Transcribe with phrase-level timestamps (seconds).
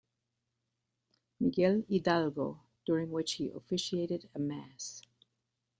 [1.39, 5.03] Miguel Hidalgo during which he officiated a mass.